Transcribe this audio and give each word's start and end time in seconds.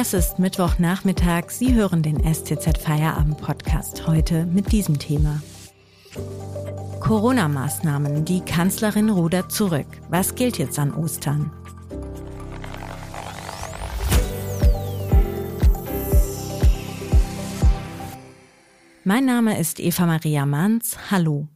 Es 0.00 0.14
ist 0.14 0.38
Mittwochnachmittag. 0.38 1.50
Sie 1.50 1.74
hören 1.74 2.04
den 2.04 2.22
STZ 2.22 2.78
Feierabend 2.78 3.36
Podcast 3.38 4.06
heute 4.06 4.46
mit 4.46 4.70
diesem 4.70 4.96
Thema. 4.96 5.42
Corona-Maßnahmen. 7.00 8.24
Die 8.24 8.40
Kanzlerin 8.40 9.10
rudert 9.10 9.50
zurück. 9.50 9.88
Was 10.08 10.36
gilt 10.36 10.56
jetzt 10.56 10.78
an 10.78 10.94
Ostern? 10.94 11.50
Mein 19.02 19.24
Name 19.24 19.58
ist 19.58 19.80
Eva 19.80 20.06
Maria 20.06 20.46
Manns. 20.46 20.96
Hallo. 21.10 21.48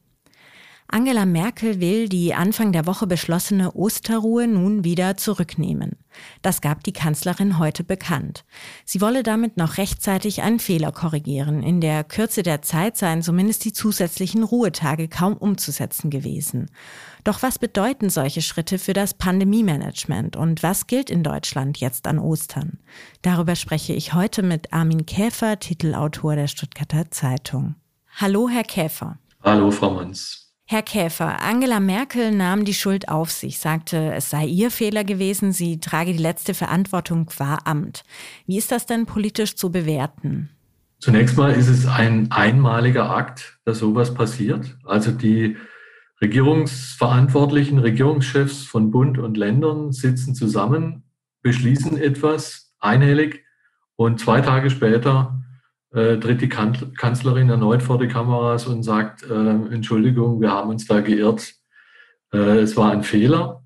Angela 0.95 1.25
Merkel 1.25 1.81
will 1.81 2.07
die 2.07 2.35
Anfang 2.35 2.71
der 2.71 2.85
Woche 2.85 3.07
beschlossene 3.07 3.73
Osterruhe 3.73 4.47
nun 4.47 4.85
wieder 4.85 5.17
zurücknehmen. 5.17 5.97
Das 6.43 6.61
gab 6.61 6.85
die 6.85 6.93
Kanzlerin 6.93 7.59
heute 7.59 7.83
bekannt. 7.83 8.45
Sie 8.85 9.01
wolle 9.01 9.23
damit 9.23 9.57
noch 9.57 9.79
rechtzeitig 9.79 10.43
einen 10.43 10.59
Fehler 10.59 10.93
korrigieren. 10.93 11.63
In 11.63 11.81
der 11.81 12.05
Kürze 12.05 12.43
der 12.43 12.61
Zeit 12.61 12.99
seien 12.99 13.23
zumindest 13.23 13.65
die 13.65 13.73
zusätzlichen 13.73 14.43
Ruhetage 14.43 15.09
kaum 15.09 15.35
umzusetzen 15.35 16.11
gewesen. 16.11 16.71
Doch 17.25 17.43
was 17.43 17.59
bedeuten 17.59 18.11
solche 18.11 18.43
Schritte 18.43 18.79
für 18.79 18.93
das 18.93 19.15
Pandemie-Management 19.15 20.37
und 20.37 20.63
was 20.63 20.89
gilt 20.89 21.09
in 21.09 21.23
Deutschland 21.23 21.79
jetzt 21.79 22.07
an 22.07 22.19
Ostern? 22.19 22.81
Darüber 23.23 23.57
spreche 23.57 23.95
ich 23.95 24.13
heute 24.13 24.43
mit 24.43 24.75
Armin 24.75 25.07
Käfer, 25.07 25.59
Titelautor 25.59 26.37
der 26.37 26.49
Stuttgarter 26.49 27.11
Zeitung. 27.11 27.77
Hallo, 28.17 28.51
Herr 28.51 28.65
Käfer. 28.65 29.17
Hallo, 29.43 29.71
Frau 29.71 29.89
Manns. 29.89 30.52
Herr 30.73 30.83
Käfer, 30.83 31.43
Angela 31.43 31.81
Merkel 31.81 32.31
nahm 32.35 32.65
die 32.65 32.73
Schuld 32.73 33.11
auf 33.11 33.31
sich, 33.31 33.59
sagte, 33.59 34.15
es 34.15 34.31
sei 34.31 34.47
ihr 34.47 34.71
Fehler 34.71 35.05
gewesen, 35.05 35.53
sie 35.53 35.81
trage 35.81 36.13
die 36.13 36.19
letzte 36.19 36.55
Verantwortung 36.55 37.27
qua 37.27 37.59
Amt. 37.67 38.05
Wie 38.47 38.57
ist 38.57 38.73
das 38.73 38.87
denn 38.87 39.05
politisch 39.05 39.55
zu 39.55 39.71
bewerten? 39.71 40.49
Zunächst 40.99 41.37
mal 41.37 41.53
ist 41.53 41.69
es 41.69 41.87
ein 41.87 42.31
einmaliger 42.33 43.11
Akt, 43.11 43.59
dass 43.67 43.81
sowas 43.81 44.15
passiert. 44.15 44.79
Also 44.87 45.11
die 45.11 45.59
Regierungsverantwortlichen, 46.23 47.79
Regierungschefs 47.79 48.65
von 48.65 48.91
Bund 48.91 49.19
und 49.19 49.37
Ländern 49.37 49.93
sitzen 49.93 50.35
zusammen, 50.35 51.03
beschließen 51.43 51.99
etwas 51.99 52.73
einhellig 52.79 53.45
und 53.97 54.21
zwei 54.21 54.41
Tage 54.41 54.71
später 54.71 55.39
äh, 55.93 56.17
tritt 56.19 56.41
die 56.41 56.49
Kanzlerin 56.49 57.51
erneut 57.51 57.83
vor 57.83 57.99
die 57.99 58.09
Kameras 58.09 58.67
und 58.67 58.83
sagt, 58.83 59.23
äh, 59.25 59.51
Entschuldigung, 59.75 60.41
wir 60.41 60.51
haben 60.51 60.71
uns 60.71 60.87
da 60.87 61.01
geirrt. 61.01 61.55
Äh, 62.33 62.61
es 62.61 62.77
war 62.77 62.93
ein 62.93 63.03
Fehler. 63.03 63.65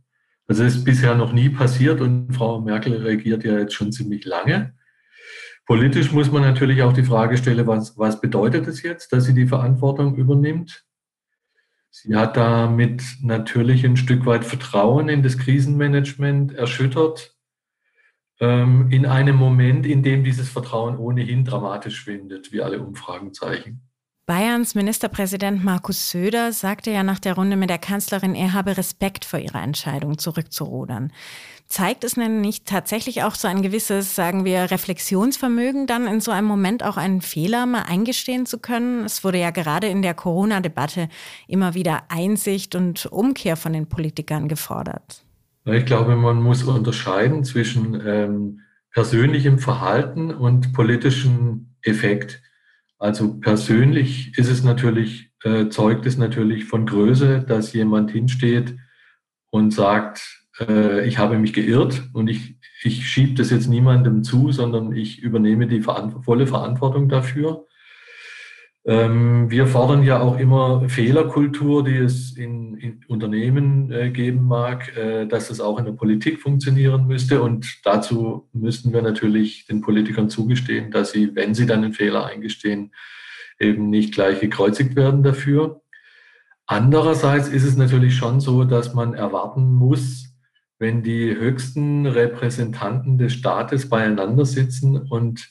Das 0.49 0.59
ist 0.59 0.85
bisher 0.85 1.15
noch 1.15 1.33
nie 1.33 1.49
passiert 1.49 2.01
und 2.01 2.33
Frau 2.33 2.61
Merkel 2.61 3.03
regiert 3.03 3.45
ja 3.45 3.59
jetzt 3.59 3.75
schon 3.75 3.93
ziemlich 3.93 4.25
lange. 4.25 4.75
Politisch 5.67 6.13
muss 6.13 6.31
man 6.31 6.43
natürlich 6.43 6.83
auch 6.83 6.93
die 6.93 7.03
Frage 7.03 7.37
stellen, 7.37 7.67
was, 7.67 7.99
was 7.99 8.21
bedeutet 8.21 8.69
es 8.69 8.83
jetzt, 8.83 9.13
dass 9.13 9.25
sie 9.25 9.35
die 9.35 9.49
Verantwortung 9.49 10.15
übernimmt? 10.15 10.85
Sie 11.91 12.15
hat 12.15 12.37
damit 12.37 13.03
natürlich 13.23 13.85
ein 13.85 13.97
Stück 13.97 14.27
weit 14.27 14.45
Vertrauen 14.45 15.09
in 15.09 15.23
das 15.23 15.39
Krisenmanagement 15.39 16.55
erschüttert 16.55 17.36
ähm, 18.41 18.91
in 18.91 19.07
einem 19.07 19.37
Moment, 19.37 19.87
in 19.87 20.03
dem 20.03 20.25
dieses 20.25 20.49
Vertrauen 20.49 20.97
ohnehin 20.97 21.45
dramatisch 21.45 21.97
schwindet, 21.97 22.53
wie 22.53 22.63
alle 22.63 22.81
Umfragen 22.81 23.33
zeigen. 23.33 23.83
Bayerns 24.27 24.75
Ministerpräsident 24.75 25.63
Markus 25.63 26.11
Söder 26.11 26.51
sagte 26.51 26.91
ja 26.91 27.05
nach 27.05 27.21
der 27.21 27.35
Runde 27.35 27.57
mit 27.57 27.71
der 27.71 27.79
Kanzlerin, 27.79 28.35
er 28.35 28.55
habe 28.55 28.77
Respekt 28.77 29.25
vor 29.25 29.39
ihrer 29.39 29.63
Entscheidung, 29.63 30.19
zurückzurudern. 30.19 31.13
Zeigt 31.69 32.03
es 32.03 32.15
denn 32.15 32.41
nicht 32.41 32.67
tatsächlich 32.67 33.23
auch 33.23 33.37
so 33.37 33.47
ein 33.47 33.63
gewisses, 33.63 34.17
sagen 34.17 34.45
wir, 34.45 34.73
Reflexionsvermögen, 34.73 35.87
dann 35.87 36.09
in 36.09 36.21
so 36.21 36.33
einem 36.33 36.49
Moment 36.49 36.83
auch 36.83 36.97
einen 36.97 37.21
Fehler 37.21 37.67
mal 37.67 37.83
eingestehen 37.83 38.47
zu 38.47 38.59
können? 38.59 39.05
Es 39.05 39.23
wurde 39.23 39.39
ja 39.39 39.51
gerade 39.51 39.87
in 39.87 40.03
der 40.03 40.15
Corona-Debatte 40.15 41.09
immer 41.47 41.75
wieder 41.75 42.03
Einsicht 42.09 42.75
und 42.75 43.07
Umkehr 43.07 43.57
von 43.57 43.73
den 43.73 43.89
Politikern 43.89 44.49
gefordert. 44.49 45.26
Ich 45.75 45.85
glaube, 45.85 46.15
man 46.15 46.41
muss 46.41 46.63
unterscheiden 46.63 47.43
zwischen 47.43 48.01
ähm, 48.07 48.61
persönlichem 48.93 49.59
Verhalten 49.59 50.31
und 50.33 50.73
politischem 50.73 51.75
Effekt. 51.83 52.41
Also 52.99 53.41
persönlich 53.41 54.39
ist 54.39 54.49
es 54.49 54.63
natürlich, 54.63 55.33
äh, 55.43 55.69
zeugt 55.69 56.07
es 56.07 56.19
natürlich 56.19 56.67
von 56.67 56.87
Größe, 56.87 57.41
dass 57.41 57.73
jemand 57.73 58.13
hinsteht 58.13 58.77
und 59.51 59.73
sagt, 59.73 60.47
äh, 60.61 61.07
ich 61.07 61.19
habe 61.19 61.37
mich 61.37 61.53
geirrt 61.53 62.11
und 62.13 62.29
ich, 62.29 62.57
ich 62.85 63.09
schiebe 63.09 63.35
das 63.35 63.51
jetzt 63.51 63.67
niemandem 63.67 64.23
zu, 64.23 64.53
sondern 64.53 64.95
ich 64.95 65.19
übernehme 65.19 65.67
die 65.67 65.83
volle 65.83 66.47
Verantwortung 66.47 67.09
dafür. 67.09 67.67
Ähm, 68.89 69.51
wir 69.51 69.67
fordern 69.67 70.05
ja 70.05 70.21
auch 70.21 70.39
immer 70.39 70.89
Fehlerkultur, 70.89 71.83
die 71.83 71.97
es 71.97 72.37
in, 72.37 72.77
in 72.79 73.05
Unternehmen 73.09 73.91
äh, 73.91 74.11
geben 74.11 74.45
mag, 74.45 74.97
äh, 74.97 75.27
dass 75.27 75.51
es 75.51 75.61
auch 75.61 75.81
in 75.81 75.87
der 75.87 75.93
Politik 75.93 76.41
funktionieren 76.41 77.09
müsste. 77.09 77.43
Und 77.43 77.81
dazu 77.85 78.49
müssten 78.53 78.93
wir 78.93 79.03
natürlich 79.03 79.67
den 79.67 79.81
Politikern 79.81 80.31
zugestehen, 80.31 80.93
dass 80.93 81.11
sie, 81.11 81.35
wenn 81.35 81.53
sie 81.53 81.67
dann 81.67 81.83
einen 81.83 81.95
Fehler 81.95 82.27
eingestehen, 82.27 82.93
eben 83.59 83.91
nicht 83.91 84.15
gleich 84.15 84.39
gekreuzigt 84.39 84.95
werden 84.95 85.25
dafür. 85.25 85.81
Andererseits 86.67 87.49
ist 87.49 87.65
es 87.65 87.77
natürlich 87.77 88.15
schon 88.15 88.41
so, 88.41 88.63
dass 88.63 88.95
man 88.95 89.15
erwarten 89.15 89.73
muss, 89.73 90.33
wenn 90.79 91.03
die 91.03 91.35
höchsten 91.35 92.07
Repräsentanten 92.07 93.19
des 93.19 93.33
Staates 93.33 93.89
beieinander 93.89 94.45
sitzen 94.45 94.97
und 94.97 95.51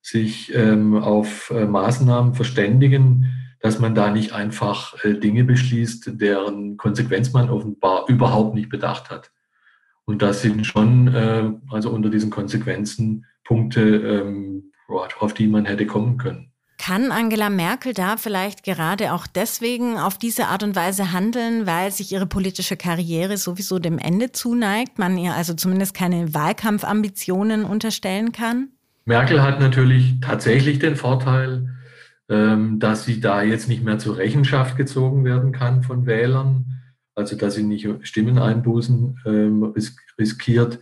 sich 0.00 0.54
ähm, 0.54 0.96
auf 0.96 1.50
äh, 1.50 1.66
Maßnahmen 1.66 2.34
verständigen, 2.34 3.26
dass 3.60 3.78
man 3.78 3.94
da 3.94 4.10
nicht 4.10 4.32
einfach 4.32 4.94
äh, 5.04 5.14
Dinge 5.14 5.44
beschließt, 5.44 6.12
deren 6.20 6.76
Konsequenz 6.76 7.32
man 7.32 7.50
offenbar 7.50 8.08
überhaupt 8.08 8.54
nicht 8.54 8.68
bedacht 8.68 9.10
hat. 9.10 9.30
Und 10.04 10.22
das 10.22 10.42
sind 10.42 10.66
schon, 10.66 11.08
äh, 11.08 11.50
also 11.70 11.90
unter 11.90 12.08
diesen 12.08 12.30
Konsequenzen, 12.30 13.26
Punkte, 13.44 13.80
ähm, 13.80 14.72
auf 14.88 15.34
die 15.34 15.46
man 15.46 15.64
hätte 15.64 15.86
kommen 15.86 16.18
können. 16.18 16.52
Kann 16.78 17.10
Angela 17.10 17.50
Merkel 17.50 17.92
da 17.92 18.16
vielleicht 18.16 18.62
gerade 18.62 19.12
auch 19.12 19.26
deswegen 19.26 19.98
auf 19.98 20.16
diese 20.16 20.46
Art 20.46 20.62
und 20.62 20.76
Weise 20.76 21.12
handeln, 21.12 21.66
weil 21.66 21.90
sich 21.90 22.12
ihre 22.12 22.26
politische 22.26 22.76
Karriere 22.76 23.36
sowieso 23.36 23.78
dem 23.78 23.98
Ende 23.98 24.32
zuneigt, 24.32 24.98
man 24.98 25.18
ihr 25.18 25.34
also 25.34 25.54
zumindest 25.54 25.92
keine 25.92 26.32
Wahlkampfambitionen 26.32 27.64
unterstellen 27.64 28.32
kann? 28.32 28.70
Merkel 29.08 29.42
hat 29.42 29.58
natürlich 29.58 30.20
tatsächlich 30.20 30.80
den 30.80 30.94
Vorteil, 30.94 31.70
ähm, 32.28 32.78
dass 32.78 33.06
sie 33.06 33.20
da 33.20 33.42
jetzt 33.42 33.66
nicht 33.66 33.82
mehr 33.82 33.98
zur 33.98 34.18
Rechenschaft 34.18 34.76
gezogen 34.76 35.24
werden 35.24 35.50
kann 35.50 35.82
von 35.82 36.04
Wählern, 36.04 36.82
also 37.14 37.34
dass 37.34 37.54
sie 37.54 37.62
nicht 37.62 37.88
Stimmeneinbußen 38.02 39.20
ähm, 39.24 39.74
riskiert. 40.18 40.78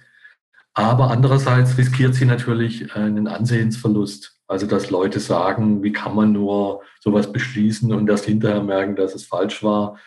Aber 0.75 1.13
andererseits 1.13 1.79
riskiert 1.79 2.17
sie 2.17 2.25
natürlich 2.25 2.97
einen 2.97 3.29
Ansehensverlust. 3.29 4.41
Also 4.49 4.67
dass 4.67 4.91
Leute 4.91 5.21
sagen, 5.21 5.85
wie 5.85 5.93
kann 5.93 6.17
man 6.17 6.33
nur 6.33 6.83
sowas 6.99 7.33
beschließen 7.33 7.93
und 7.93 8.11
erst 8.11 8.25
hinterher 8.25 8.63
merken, 8.63 8.97
dass 8.97 9.15
es 9.15 9.25
falsch 9.25 9.63
war. 9.63 10.01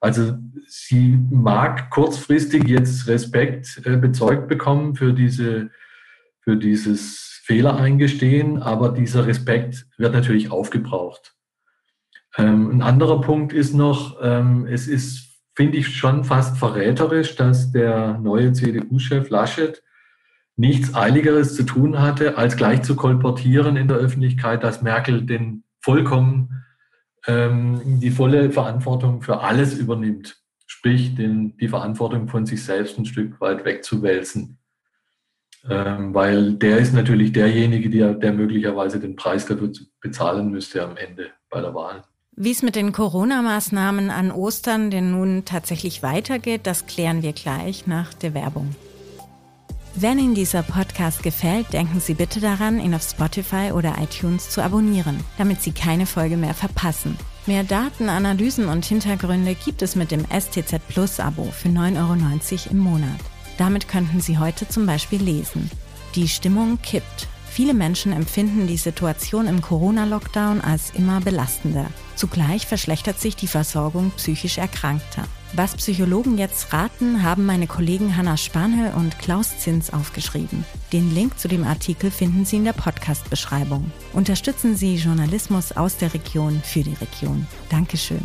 Also 0.00 0.38
sie 0.68 1.18
mag 1.28 1.90
kurzfristig 1.90 2.68
jetzt 2.68 3.08
Respekt 3.08 3.80
äh, 3.84 3.96
bezeugt 3.96 4.46
bekommen 4.46 4.94
für 4.94 5.12
diese, 5.12 5.70
für 6.40 6.56
dieses 6.56 7.33
Fehler 7.44 7.76
eingestehen, 7.76 8.62
aber 8.62 8.88
dieser 8.88 9.26
Respekt 9.26 9.86
wird 9.98 10.14
natürlich 10.14 10.50
aufgebraucht. 10.50 11.34
Ähm, 12.38 12.70
ein 12.70 12.80
anderer 12.80 13.20
Punkt 13.20 13.52
ist 13.52 13.74
noch, 13.74 14.16
ähm, 14.22 14.66
es 14.66 14.88
ist, 14.88 15.42
finde 15.54 15.76
ich, 15.76 15.94
schon 15.94 16.24
fast 16.24 16.56
verräterisch, 16.56 17.36
dass 17.36 17.70
der 17.70 18.16
neue 18.16 18.54
CDU-Chef 18.54 19.28
Laschet 19.28 19.82
nichts 20.56 20.94
Eiligeres 20.94 21.54
zu 21.54 21.64
tun 21.64 22.00
hatte, 22.00 22.38
als 22.38 22.56
gleich 22.56 22.80
zu 22.80 22.96
kolportieren 22.96 23.76
in 23.76 23.88
der 23.88 23.98
Öffentlichkeit, 23.98 24.64
dass 24.64 24.80
Merkel 24.80 25.26
den 25.26 25.64
vollkommen 25.82 26.64
ähm, 27.26 28.00
die 28.00 28.10
volle 28.10 28.52
Verantwortung 28.52 29.20
für 29.20 29.40
alles 29.40 29.74
übernimmt, 29.74 30.38
sprich 30.66 31.14
den, 31.14 31.58
die 31.58 31.68
Verantwortung 31.68 32.26
von 32.26 32.46
sich 32.46 32.64
selbst 32.64 32.98
ein 32.98 33.04
Stück 33.04 33.38
weit 33.42 33.66
wegzuwälzen 33.66 34.58
weil 35.66 36.54
der 36.54 36.78
ist 36.78 36.94
natürlich 36.94 37.32
derjenige, 37.32 37.88
der, 37.88 38.14
der 38.14 38.32
möglicherweise 38.32 39.00
den 39.00 39.16
Preis 39.16 39.46
dafür 39.46 39.72
bezahlen 40.00 40.50
müsste 40.50 40.82
am 40.82 40.96
Ende 40.96 41.30
bei 41.50 41.60
der 41.60 41.74
Wahl. 41.74 42.04
Wie 42.36 42.50
es 42.50 42.62
mit 42.62 42.74
den 42.74 42.92
Corona-Maßnahmen 42.92 44.10
an 44.10 44.32
Ostern 44.32 44.90
denn 44.90 45.12
nun 45.12 45.44
tatsächlich 45.44 46.02
weitergeht, 46.02 46.62
das 46.64 46.86
klären 46.86 47.22
wir 47.22 47.32
gleich 47.32 47.86
nach 47.86 48.12
der 48.12 48.34
Werbung. 48.34 48.74
Wenn 49.94 50.18
Ihnen 50.18 50.34
dieser 50.34 50.64
Podcast 50.64 51.22
gefällt, 51.22 51.72
denken 51.72 52.00
Sie 52.00 52.14
bitte 52.14 52.40
daran, 52.40 52.80
ihn 52.80 52.96
auf 52.96 53.04
Spotify 53.04 53.70
oder 53.72 53.94
iTunes 54.02 54.50
zu 54.50 54.60
abonnieren, 54.60 55.20
damit 55.38 55.62
Sie 55.62 55.70
keine 55.70 56.06
Folge 56.06 56.36
mehr 56.36 56.54
verpassen. 56.54 57.16
Mehr 57.46 57.62
Daten, 57.62 58.08
Analysen 58.08 58.68
und 58.68 58.84
Hintergründe 58.84 59.54
gibt 59.54 59.82
es 59.82 59.94
mit 59.94 60.10
dem 60.10 60.24
STZ 60.24 60.80
Plus 60.88 61.20
Abo 61.20 61.44
für 61.44 61.68
9,90 61.68 61.96
Euro 62.00 62.70
im 62.72 62.78
Monat. 62.78 63.20
Damit 63.58 63.88
könnten 63.88 64.20
Sie 64.20 64.38
heute 64.38 64.68
zum 64.68 64.86
Beispiel 64.86 65.22
lesen. 65.22 65.70
Die 66.14 66.28
Stimmung 66.28 66.80
kippt. 66.82 67.28
Viele 67.48 67.74
Menschen 67.74 68.12
empfinden 68.12 68.66
die 68.66 68.76
Situation 68.76 69.46
im 69.46 69.62
Corona-Lockdown 69.62 70.60
als 70.60 70.90
immer 70.90 71.20
belastender. 71.20 71.86
Zugleich 72.16 72.66
verschlechtert 72.66 73.20
sich 73.20 73.36
die 73.36 73.46
Versorgung 73.46 74.10
psychisch 74.16 74.58
Erkrankter. 74.58 75.24
Was 75.52 75.76
Psychologen 75.76 76.36
jetzt 76.36 76.72
raten, 76.72 77.22
haben 77.22 77.46
meine 77.46 77.68
Kollegen 77.68 78.16
Hanna 78.16 78.36
Spanhel 78.36 78.92
und 78.94 79.20
Klaus 79.20 79.56
Zins 79.58 79.92
aufgeschrieben. 79.92 80.64
Den 80.92 81.14
Link 81.14 81.38
zu 81.38 81.46
dem 81.46 81.62
Artikel 81.62 82.10
finden 82.10 82.44
Sie 82.44 82.56
in 82.56 82.64
der 82.64 82.72
Podcast-Beschreibung. 82.72 83.92
Unterstützen 84.12 84.76
Sie 84.76 84.96
Journalismus 84.96 85.70
aus 85.70 85.96
der 85.96 86.12
Region 86.12 86.60
für 86.64 86.82
die 86.82 86.94
Region. 86.94 87.46
Dankeschön. 87.70 88.22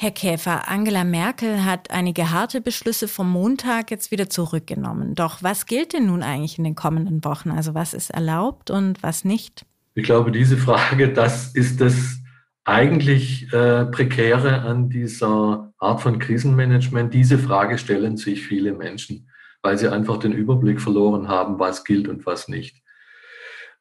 Herr 0.00 0.12
Käfer, 0.12 0.68
Angela 0.68 1.02
Merkel 1.02 1.64
hat 1.64 1.90
einige 1.90 2.30
harte 2.30 2.60
Beschlüsse 2.60 3.08
vom 3.08 3.32
Montag 3.32 3.90
jetzt 3.90 4.12
wieder 4.12 4.30
zurückgenommen. 4.30 5.16
Doch 5.16 5.42
was 5.42 5.66
gilt 5.66 5.92
denn 5.92 6.06
nun 6.06 6.22
eigentlich 6.22 6.56
in 6.56 6.62
den 6.62 6.76
kommenden 6.76 7.24
Wochen? 7.24 7.50
Also 7.50 7.74
was 7.74 7.94
ist 7.94 8.10
erlaubt 8.10 8.70
und 8.70 9.02
was 9.02 9.24
nicht? 9.24 9.66
Ich 9.96 10.04
glaube, 10.04 10.30
diese 10.30 10.56
Frage, 10.56 11.12
das 11.12 11.52
ist 11.52 11.80
das 11.80 12.20
eigentlich 12.64 13.52
äh, 13.52 13.86
Prekäre 13.86 14.60
an 14.60 14.88
dieser 14.88 15.72
Art 15.78 16.00
von 16.00 16.20
Krisenmanagement. 16.20 17.12
Diese 17.12 17.36
Frage 17.36 17.76
stellen 17.76 18.16
sich 18.16 18.46
viele 18.46 18.74
Menschen, 18.74 19.28
weil 19.62 19.78
sie 19.78 19.92
einfach 19.92 20.18
den 20.18 20.30
Überblick 20.30 20.80
verloren 20.80 21.26
haben, 21.26 21.58
was 21.58 21.82
gilt 21.82 22.06
und 22.06 22.24
was 22.24 22.46
nicht. 22.46 22.84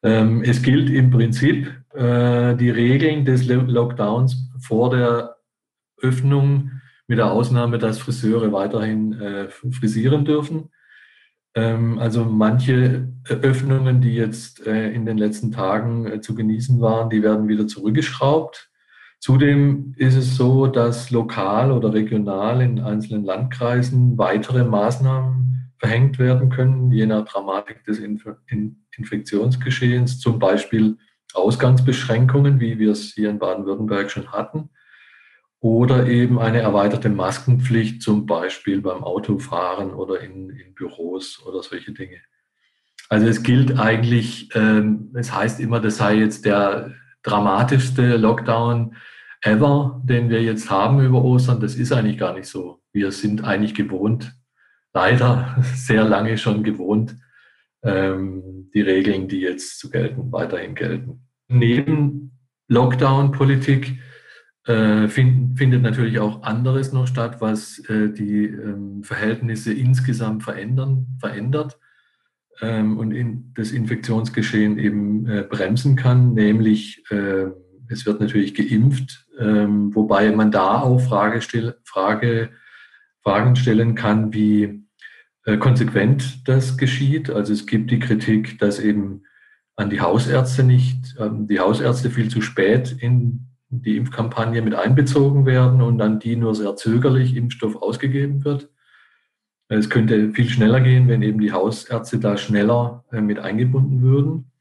Ähm, 0.02 0.42
es 0.42 0.64
gilt 0.64 0.90
im 0.90 1.12
Prinzip 1.12 1.72
äh, 1.94 2.56
die 2.56 2.72
Regeln 2.72 3.24
des 3.24 3.46
Lockdowns 3.46 4.50
vor 4.60 4.90
der 4.90 5.37
Öffnung 6.02 6.72
mit 7.08 7.20
der 7.20 7.32
Ausnahme, 7.32 7.78
dass 7.78 8.00
Friseure 8.00 8.52
weiterhin 8.52 9.14
äh, 9.14 9.50
frisieren 9.50 10.26
dürfen. 10.26 10.70
Ähm, 11.56 12.00
also 12.00 12.26
manche 12.26 13.08
Öffnungen, 13.28 14.02
die 14.02 14.14
jetzt 14.14 14.68
äh, 14.68 14.92
in 14.92 15.06
den 15.06 15.18
letzten 15.18 15.52
Tagen 15.52 16.06
äh, 16.06 16.22
zu 16.22 16.36
genießen 16.36 16.80
waren, 16.82 17.10
die 17.10 17.24
werden 17.24 17.48
wieder 17.48 17.68
zurückgeschraubt. 17.68 18.70
Zudem 19.20 19.96
ist 19.98 20.16
es 20.16 20.36
so, 20.36 20.68
dass 20.68 21.10
lokal 21.10 21.72
oder 21.72 21.92
regional 21.94 22.62
in 22.62 22.80
einzelnen 22.80 23.26
Landkreisen 23.26 24.16
weitere 24.18 24.64
Maßnahmen 24.64 25.72
verhängt 25.80 26.20
werden 26.20 26.50
können, 26.50 26.92
je 26.92 27.08
nach 27.08 27.26
Dramatik 27.26 27.84
des 27.86 28.00
Infektionsgeschehens, 28.00 30.20
zum 30.20 30.40
Beispiel 30.40 30.98
Ausgangsbeschränkungen, 31.34 32.60
wie 32.60 32.80
wir 32.80 32.92
es 32.92 33.14
hier 33.14 33.30
in 33.30 33.40
Baden-Württemberg 33.40 34.12
schon 34.12 34.32
hatten, 34.32 34.70
oder 35.60 36.08
eben 36.08 36.40
eine 36.40 36.60
erweiterte 36.60 37.10
Maskenpflicht, 37.10 38.02
zum 38.02 38.26
Beispiel 38.26 38.82
beim 38.82 39.04
Autofahren 39.04 39.94
oder 39.94 40.22
in, 40.22 40.50
in 40.50 40.74
Büros 40.76 41.44
oder 41.46 41.64
solche 41.64 41.94
Dinge. 41.94 42.18
Also 43.10 43.28
es 43.28 43.42
gilt 43.42 43.80
eigentlich, 43.80 44.50
ähm, 44.54 45.12
es 45.16 45.34
heißt 45.34 45.60
immer, 45.60 45.80
das 45.80 45.98
sei 45.98 46.16
jetzt 46.16 46.46
der 46.46 46.94
dramatischste 47.24 48.18
Lockdown 48.18 48.96
ever, 49.42 50.02
den 50.04 50.30
wir 50.30 50.44
jetzt 50.44 50.70
haben 50.70 51.04
über 51.04 51.24
Ostern. 51.24 51.60
Das 51.60 51.76
ist 51.76 51.92
eigentlich 51.92 52.18
gar 52.18 52.34
nicht 52.34 52.48
so. 52.48 52.82
Wir 52.92 53.12
sind 53.12 53.44
eigentlich 53.44 53.74
gewohnt, 53.74 54.36
leider 54.94 55.56
sehr 55.76 56.04
lange 56.04 56.38
schon 56.38 56.64
gewohnt, 56.64 57.16
ähm, 57.84 58.70
die 58.74 58.82
Regeln, 58.82 59.28
die 59.28 59.40
jetzt 59.40 59.80
zu 59.80 59.90
gelten, 59.90 60.32
weiterhin 60.32 60.76
gelten. 60.76 61.28
Neben 61.48 62.38
Lockdown-Politik 62.68 64.00
äh, 64.68 65.08
find, 65.08 65.58
findet 65.58 65.82
natürlich 65.82 66.20
auch 66.20 66.44
anderes 66.44 66.92
noch 66.92 67.08
statt, 67.08 67.38
was 67.40 67.80
äh, 67.88 68.10
die 68.10 68.48
ähm, 68.48 69.02
Verhältnisse 69.04 69.74
insgesamt 69.74 70.44
verändern, 70.44 71.08
verändert 71.20 71.80
ähm, 72.62 72.98
und 72.98 73.12
in 73.12 73.54
das 73.56 73.72
Infektionsgeschehen 73.72 74.78
eben 74.78 75.26
äh, 75.26 75.44
bremsen 75.44 75.96
kann, 75.96 76.34
nämlich 76.34 77.02
äh, 77.12 77.46
es 77.88 78.06
wird 78.06 78.20
natürlich 78.20 78.54
geimpft, 78.56 79.26
ähm, 79.40 79.96
wobei 79.96 80.30
man 80.34 80.52
da 80.52 80.82
auch 80.82 81.00
Frage 81.00 81.42
stell, 81.42 81.78
Frage, 81.86 82.50
Fragen 83.24 83.56
stellen 83.56 83.96
kann, 83.96 84.34
wie 84.34 84.84
äh, 85.46 85.56
konsequent 85.56 86.46
das 86.46 86.78
geschieht. 86.78 87.30
Also 87.30 87.54
es 87.54 87.66
gibt 87.68 87.90
die 87.90 88.00
Kritik, 88.00 88.60
dass 88.60 88.82
eben 88.82 89.24
an 89.78 89.90
die 89.90 90.02
Hausärzte 90.02 90.64
nicht, 90.64 91.16
die 91.20 91.60
Hausärzte 91.60 92.10
viel 92.10 92.30
zu 92.30 92.42
spät 92.42 92.98
in 93.00 93.48
die 93.70 93.98
Impfkampagne 93.98 94.62
mit 94.62 94.76
einbezogen 94.76 95.46
werden 95.46 95.82
und 95.82 96.02
an 96.02 96.20
die 96.20 96.36
nur 96.36 96.56
sehr 96.56 96.76
zögerlich 96.76 97.36
Impfstoff 97.36 97.76
ausgegeben 97.76 98.46
wird. 98.46 98.70
Es 99.70 99.90
könnte 99.90 100.32
viel 100.32 100.50
schneller 100.50 100.80
gehen, 100.80 101.08
wenn 101.08 101.22
eben 101.22 101.40
die 101.40 101.52
Hausärzte 101.52 102.20
da 102.20 102.38
schneller 102.38 103.04
äh, 103.12 103.20
mit 103.20 103.40
eingebunden 103.40 104.02
würden. 104.02 104.52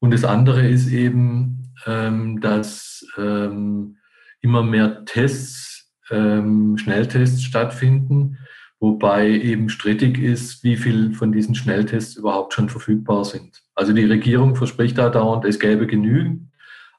Und 0.00 0.12
das 0.12 0.24
andere 0.24 0.68
ist 0.68 0.88
eben, 0.88 1.72
ähm, 1.86 2.40
dass 2.40 3.06
ähm, 3.16 3.96
immer 4.42 4.62
mehr 4.62 5.06
Tests, 5.06 5.90
ähm, 6.10 6.76
Schnelltests 6.76 7.42
stattfinden, 7.42 8.36
wobei 8.80 9.30
eben 9.30 9.70
strittig 9.70 10.18
ist, 10.18 10.62
wie 10.62 10.76
viel 10.76 11.14
von 11.14 11.32
diesen 11.32 11.54
Schnelltests 11.54 12.16
überhaupt 12.16 12.52
schon 12.52 12.68
verfügbar 12.68 13.24
sind. 13.24 13.62
Also 13.74 13.94
die 13.94 14.04
Regierung 14.04 14.56
verspricht 14.56 14.98
da 14.98 15.08
dauernd, 15.08 15.46
es 15.46 15.58
gäbe 15.58 15.86
genügend, 15.86 16.50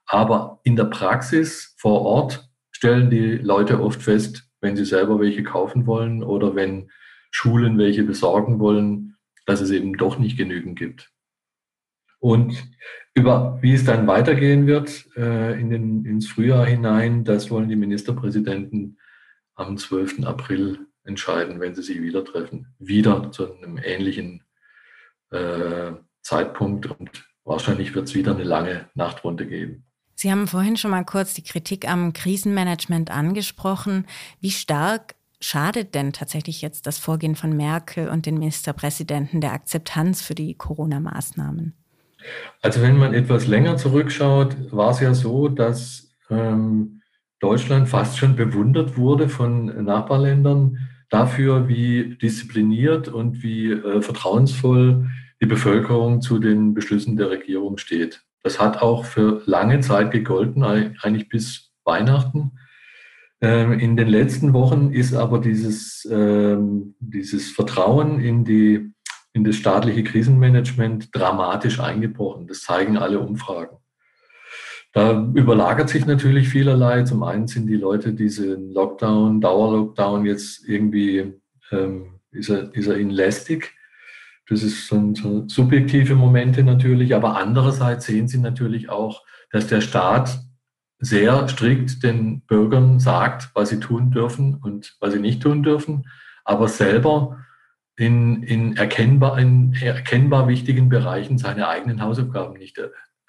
aber 0.05 0.59
in 0.63 0.75
der 0.75 0.85
Praxis 0.85 1.75
vor 1.77 2.01
Ort 2.01 2.49
stellen 2.71 3.09
die 3.09 3.37
Leute 3.37 3.81
oft 3.81 4.01
fest, 4.01 4.49
wenn 4.61 4.75
sie 4.75 4.85
selber 4.85 5.19
welche 5.19 5.43
kaufen 5.43 5.85
wollen 5.85 6.23
oder 6.23 6.55
wenn 6.55 6.91
Schulen 7.31 7.77
welche 7.77 8.03
besorgen 8.03 8.59
wollen, 8.59 9.17
dass 9.45 9.61
es 9.61 9.71
eben 9.71 9.97
doch 9.97 10.17
nicht 10.17 10.37
genügend 10.37 10.77
gibt. 10.77 11.11
Und 12.19 12.55
über 13.13 13.59
wie 13.61 13.73
es 13.73 13.85
dann 13.85 14.07
weitergehen 14.07 14.67
wird 14.67 15.05
äh, 15.15 15.59
in 15.59 15.69
den, 15.69 16.05
ins 16.05 16.27
Frühjahr 16.27 16.65
hinein, 16.65 17.23
das 17.23 17.51
wollen 17.51 17.69
die 17.69 17.75
Ministerpräsidenten 17.75 18.97
am 19.55 19.77
12. 19.77 20.23
April 20.25 20.79
entscheiden, 21.03 21.59
wenn 21.59 21.75
sie 21.75 21.83
sich 21.83 22.01
wieder 22.01 22.25
treffen. 22.25 22.73
Wieder 22.79 23.31
zu 23.31 23.53
einem 23.53 23.77
ähnlichen 23.77 24.43
äh, 25.29 25.93
Zeitpunkt 26.21 26.87
und 26.87 27.25
wahrscheinlich 27.43 27.93
wird 27.93 28.07
es 28.07 28.15
wieder 28.15 28.33
eine 28.33 28.43
lange 28.43 28.89
Nachtrunde 28.95 29.45
geben. 29.45 29.84
Sie 30.15 30.31
haben 30.31 30.47
vorhin 30.47 30.77
schon 30.77 30.91
mal 30.91 31.03
kurz 31.03 31.33
die 31.33 31.43
Kritik 31.43 31.89
am 31.89 32.13
Krisenmanagement 32.13 33.11
angesprochen. 33.11 34.05
Wie 34.39 34.51
stark 34.51 35.15
schadet 35.41 35.93
denn 35.93 36.13
tatsächlich 36.13 36.61
jetzt 36.61 36.87
das 36.87 36.97
Vorgehen 36.97 37.35
von 37.35 37.55
Merkel 37.55 38.07
und 38.07 38.25
den 38.25 38.37
Ministerpräsidenten 38.37 39.41
der 39.41 39.51
Akzeptanz 39.51 40.21
für 40.21 40.33
die 40.33 40.55
Corona-Maßnahmen? 40.55 41.73
Also 42.61 42.81
wenn 42.81 42.97
man 42.97 43.13
etwas 43.13 43.45
länger 43.45 43.77
zurückschaut, 43.77 44.55
war 44.71 44.91
es 44.91 45.01
ja 45.01 45.13
so, 45.13 45.49
dass 45.49 46.09
ähm, 46.29 47.01
Deutschland 47.39 47.89
fast 47.89 48.17
schon 48.17 48.35
bewundert 48.35 48.97
wurde 48.97 49.29
von 49.29 49.83
Nachbarländern 49.83 50.77
dafür, 51.09 51.67
wie 51.67 52.15
diszipliniert 52.15 53.07
und 53.09 53.43
wie 53.43 53.71
äh, 53.71 54.01
vertrauensvoll 54.01 55.07
die 55.41 55.45
Bevölkerung 55.45 56.21
zu 56.21 56.39
den 56.39 56.73
Beschlüssen 56.73 57.17
der 57.17 57.29
Regierung 57.29 57.77
steht. 57.77 58.23
Das 58.45 58.59
hat 58.59 58.83
auch 58.83 59.05
für 59.05 59.41
lange 59.47 59.79
Zeit 59.79 60.11
gegolten, 60.11 60.63
eigentlich 60.63 61.29
bis 61.29 61.71
Weihnachten. 61.83 62.59
Ähm, 63.41 63.73
in 63.79 63.97
den 63.97 64.07
letzten 64.07 64.53
Wochen 64.53 64.91
ist 64.91 65.15
aber 65.15 65.39
dieses, 65.39 66.07
ähm, 66.11 66.93
dieses 66.99 67.49
Vertrauen 67.49 68.19
in, 68.19 68.45
die, 68.45 68.93
in 69.33 69.43
das 69.43 69.55
staatliche 69.55 70.03
Krisenmanagement 70.03 71.09
dramatisch 71.11 71.79
eingebrochen. 71.79 72.45
Das 72.45 72.61
zeigen 72.61 72.99
alle 72.99 73.19
Umfragen. 73.19 73.77
Da 74.93 75.27
überlagert 75.33 75.89
sich 75.89 76.05
natürlich 76.05 76.47
vielerlei. 76.47 77.01
Zum 77.01 77.23
einen 77.23 77.47
sind 77.47 77.65
die 77.65 77.77
Leute 77.77 78.13
diesen 78.13 78.71
Lockdown, 78.71 79.41
Dauerlockdown 79.41 80.23
jetzt 80.27 80.69
irgendwie, 80.69 81.33
ähm, 81.71 82.19
ist, 82.29 82.49
er, 82.49 82.71
ist 82.75 82.85
er 82.85 82.99
ihnen 82.99 83.09
lästig. 83.09 83.73
Das 84.47 84.61
ist 84.63 84.87
so, 84.87 85.13
so 85.15 85.47
subjektive 85.47 86.15
Momente 86.15 86.63
natürlich. 86.63 87.15
Aber 87.15 87.37
andererseits 87.37 88.05
sehen 88.05 88.27
sie 88.27 88.37
natürlich 88.37 88.89
auch, 88.89 89.23
dass 89.51 89.67
der 89.67 89.81
Staat 89.81 90.39
sehr 90.99 91.47
strikt 91.47 92.03
den 92.03 92.41
Bürgern 92.41 92.99
sagt, 92.99 93.49
was 93.53 93.69
sie 93.69 93.79
tun 93.79 94.11
dürfen 94.11 94.55
und 94.55 94.95
was 94.99 95.13
sie 95.13 95.19
nicht 95.19 95.41
tun 95.41 95.63
dürfen, 95.63 96.07
aber 96.43 96.67
selber 96.67 97.39
in, 97.97 98.43
in, 98.43 98.77
erkennbar, 98.77 99.39
in 99.39 99.73
erkennbar 99.73 100.47
wichtigen 100.47 100.89
Bereichen 100.89 101.37
seine 101.37 101.67
eigenen 101.67 102.01
Hausaufgaben 102.01 102.57
nicht 102.57 102.79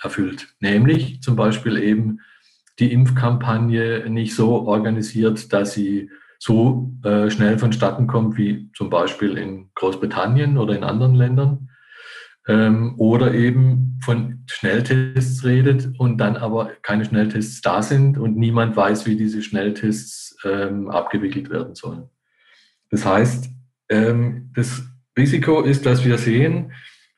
erfüllt. 0.01 0.49
Nämlich 0.61 1.23
zum 1.23 1.37
Beispiel 1.37 1.77
eben 1.77 2.21
die 2.79 2.93
Impfkampagne 2.93 4.09
nicht 4.11 4.35
so 4.35 4.67
organisiert, 4.67 5.53
dass 5.53 5.73
sie 5.73 6.11
so 6.39 6.93
äh, 7.05 7.31
schnell 7.31 7.59
vonstatten 7.59 8.07
kommt 8.07 8.37
wie 8.37 8.71
zum 8.75 8.91
Beispiel 8.91 9.37
in 9.37 9.71
Großbritannien 9.75 10.59
oder 10.59 10.77
in 10.77 10.85
anderen 10.85 11.15
Ländern 11.15 11.71
ähm, 12.47 12.95
oder 12.99 13.35
eben 13.35 13.99
von 14.03 14.45
Schnelltests 14.49 15.45
redet 15.45 15.89
und 15.99 16.19
dann 16.19 16.37
aber 16.37 16.71
keine 16.83 17.05
Schnelltests 17.05 17.61
da 17.61 17.83
sind 17.83 18.19
und 18.19 18.37
niemand 18.37 18.77
weiß, 18.77 19.07
wie 19.07 19.17
diese 19.17 19.43
Schnelltests 19.43 20.37
ähm, 20.45 20.89
abgewickelt 20.91 21.51
werden 21.51 21.75
sollen. 21.75 22.09
Das 22.91 23.05
heißt, 23.05 23.51
ähm, 23.89 24.53
das 24.55 24.85
Risiko 25.19 25.63
ist, 25.63 25.87
dass 25.87 26.05
wir 26.05 26.19
sehen, 26.19 26.73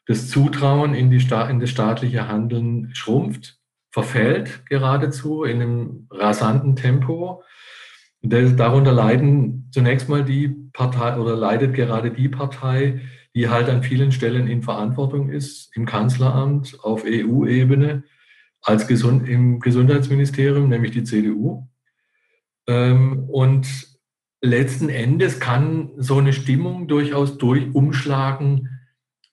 das 0.06 0.28
Zutrauen 0.28 0.94
in, 0.94 1.10
die 1.10 1.18
in 1.18 1.60
das 1.60 1.70
staatliche 1.70 2.28
Handeln 2.28 2.90
schrumpft, 2.94 3.58
verfällt 3.90 4.64
geradezu 4.66 5.44
in 5.44 5.60
einem 5.60 6.06
rasanten 6.10 6.76
Tempo. 6.76 7.42
Darunter 8.30 8.92
leiden 8.92 9.68
zunächst 9.70 10.08
mal 10.08 10.24
die 10.24 10.48
Partei 10.72 11.16
oder 11.18 11.36
leidet 11.36 11.74
gerade 11.74 12.10
die 12.10 12.28
Partei, 12.28 13.00
die 13.34 13.48
halt 13.48 13.68
an 13.68 13.82
vielen 13.82 14.12
Stellen 14.12 14.48
in 14.48 14.62
Verantwortung 14.62 15.30
ist, 15.30 15.76
im 15.76 15.86
Kanzleramt, 15.86 16.78
auf 16.82 17.04
EU-Ebene, 17.04 18.04
als 18.62 18.86
Gesund 18.86 19.28
im 19.28 19.60
Gesundheitsministerium, 19.60 20.68
nämlich 20.68 20.92
die 20.92 21.04
CDU. 21.04 21.68
Ähm, 22.66 23.24
und 23.28 23.66
letzten 24.40 24.88
Endes 24.88 25.40
kann 25.40 25.90
so 25.96 26.18
eine 26.18 26.32
Stimmung 26.32 26.88
durchaus 26.88 27.38
durch 27.38 27.74
umschlagen 27.74 28.68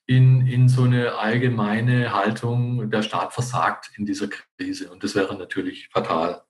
in, 0.07 0.45
in 0.45 0.69
so 0.69 0.83
eine 0.83 1.15
allgemeine 1.15 2.13
Haltung, 2.13 2.89
der 2.91 3.01
Staat 3.01 3.33
versagt 3.33 3.91
in 3.97 4.05
dieser 4.05 4.27
Krise. 4.27 4.91
Und 4.91 5.03
das 5.03 5.15
wäre 5.15 5.35
natürlich 5.37 5.89
fatal. 5.89 6.43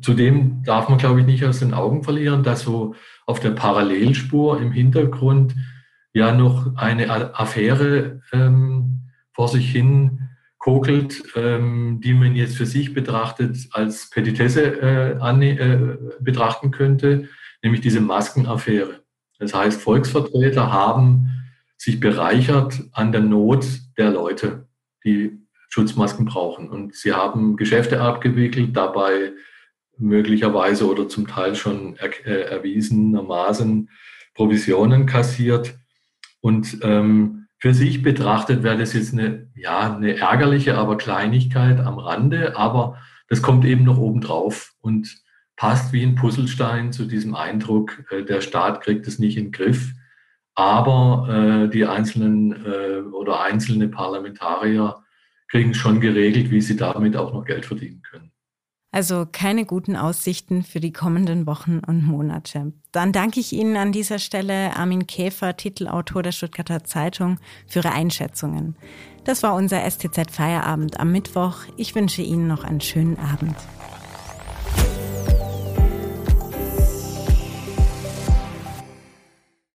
Zudem 0.00 0.62
darf 0.64 0.88
man, 0.88 0.98
glaube 0.98 1.20
ich, 1.20 1.26
nicht 1.26 1.44
aus 1.44 1.60
den 1.60 1.74
Augen 1.74 2.02
verlieren, 2.02 2.42
dass 2.42 2.62
so 2.62 2.94
auf 3.24 3.40
der 3.40 3.50
Parallelspur 3.50 4.60
im 4.60 4.72
Hintergrund 4.72 5.54
ja 6.12 6.32
noch 6.32 6.76
eine 6.76 7.38
Affäre 7.38 8.20
ähm, 8.32 9.02
vor 9.32 9.48
sich 9.48 9.70
hin 9.70 10.28
kokelt, 10.58 11.22
ähm, 11.36 12.00
die 12.02 12.14
man 12.14 12.34
jetzt 12.34 12.56
für 12.56 12.66
sich 12.66 12.92
betrachtet 12.92 13.56
als 13.72 14.10
Petitesse 14.10 14.62
äh, 14.80 15.18
an, 15.20 15.40
äh, 15.40 15.96
betrachten 16.20 16.72
könnte, 16.72 17.28
nämlich 17.62 17.82
diese 17.82 18.00
Maskenaffäre. 18.00 19.02
Das 19.38 19.54
heißt, 19.54 19.80
Volksvertreter 19.80 20.72
haben 20.72 21.30
sich 21.76 22.00
bereichert 22.00 22.82
an 22.92 23.12
der 23.12 23.20
Not 23.20 23.66
der 23.96 24.10
Leute, 24.10 24.66
die 25.04 25.38
Schutzmasken 25.68 26.24
brauchen. 26.24 26.70
Und 26.70 26.94
sie 26.94 27.12
haben 27.12 27.56
Geschäfte 27.56 28.00
abgewickelt, 28.00 28.76
dabei 28.76 29.32
möglicherweise 29.98 30.88
oder 30.88 31.08
zum 31.08 31.26
Teil 31.26 31.54
schon 31.54 31.96
er, 31.96 32.10
äh, 32.26 32.50
erwiesenermaßen 32.50 33.90
Provisionen 34.34 35.06
kassiert. 35.06 35.74
Und 36.40 36.78
ähm, 36.82 37.46
für 37.58 37.74
sich 37.74 38.02
betrachtet 38.02 38.62
wäre 38.62 38.78
das 38.78 38.92
jetzt 38.92 39.12
eine, 39.12 39.48
ja, 39.54 39.96
eine 39.96 40.18
ärgerliche, 40.18 40.76
aber 40.76 40.96
Kleinigkeit 40.96 41.80
am 41.80 41.98
Rande, 41.98 42.56
aber 42.56 42.98
das 43.28 43.42
kommt 43.42 43.64
eben 43.64 43.84
noch 43.84 43.98
obendrauf 43.98 44.74
und 44.80 45.16
passt 45.56 45.92
wie 45.92 46.02
ein 46.02 46.14
Puzzlestein 46.14 46.92
zu 46.92 47.06
diesem 47.06 47.34
Eindruck, 47.34 48.04
äh, 48.10 48.22
der 48.22 48.40
Staat 48.40 48.82
kriegt 48.82 49.06
es 49.06 49.18
nicht 49.18 49.36
in 49.36 49.46
den 49.46 49.52
Griff, 49.52 49.92
aber 50.54 51.64
äh, 51.64 51.68
die 51.68 51.86
einzelnen 51.86 52.52
äh, 52.64 53.00
oder 53.00 53.40
einzelne 53.40 53.88
Parlamentarier 53.88 55.02
kriegen 55.48 55.74
schon 55.74 56.00
geregelt, 56.00 56.50
wie 56.50 56.60
sie 56.60 56.76
damit 56.76 57.16
auch 57.16 57.32
noch 57.32 57.44
Geld 57.44 57.66
verdienen 57.66 58.02
können. 58.02 58.15
Also 58.96 59.26
keine 59.30 59.66
guten 59.66 59.94
Aussichten 59.94 60.62
für 60.62 60.80
die 60.80 60.90
kommenden 60.90 61.46
Wochen 61.46 61.80
und 61.86 62.06
Monate. 62.06 62.72
Dann 62.92 63.12
danke 63.12 63.40
ich 63.40 63.52
Ihnen 63.52 63.76
an 63.76 63.92
dieser 63.92 64.18
Stelle, 64.18 64.74
Armin 64.74 65.06
Käfer, 65.06 65.54
Titelautor 65.54 66.22
der 66.22 66.32
Stuttgarter 66.32 66.82
Zeitung, 66.82 67.38
für 67.66 67.80
Ihre 67.80 67.92
Einschätzungen. 67.92 68.74
Das 69.24 69.42
war 69.42 69.54
unser 69.54 69.82
STZ 69.82 70.30
Feierabend 70.30 70.98
am 70.98 71.12
Mittwoch. 71.12 71.56
Ich 71.76 71.94
wünsche 71.94 72.22
Ihnen 72.22 72.46
noch 72.46 72.64
einen 72.64 72.80
schönen 72.80 73.18
Abend. 73.18 73.54